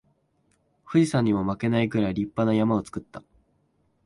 [0.91, 3.21] 富士山にも負けないくらい立派な山を作った